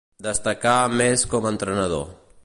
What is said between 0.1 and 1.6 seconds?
Destacà més com a